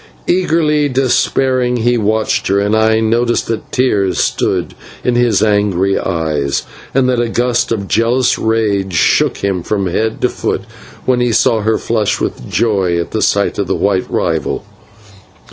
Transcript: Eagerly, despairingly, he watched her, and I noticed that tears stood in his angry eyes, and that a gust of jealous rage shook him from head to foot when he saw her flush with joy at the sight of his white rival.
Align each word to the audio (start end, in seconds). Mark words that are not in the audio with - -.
Eagerly, 0.25 0.89
despairingly, 0.89 1.83
he 1.83 1.95
watched 1.95 2.47
her, 2.47 2.59
and 2.59 2.75
I 2.75 2.99
noticed 3.01 3.45
that 3.49 3.71
tears 3.71 4.17
stood 4.17 4.73
in 5.03 5.13
his 5.13 5.43
angry 5.43 5.95
eyes, 5.99 6.63
and 6.91 7.07
that 7.07 7.19
a 7.21 7.29
gust 7.29 7.71
of 7.71 7.87
jealous 7.87 8.39
rage 8.39 8.93
shook 8.95 9.37
him 9.45 9.61
from 9.61 9.85
head 9.85 10.19
to 10.21 10.29
foot 10.29 10.61
when 11.05 11.19
he 11.21 11.31
saw 11.31 11.61
her 11.61 11.77
flush 11.77 12.19
with 12.19 12.49
joy 12.49 12.99
at 12.99 13.11
the 13.11 13.21
sight 13.21 13.59
of 13.59 13.67
his 13.67 13.77
white 13.77 14.09
rival. 14.09 14.63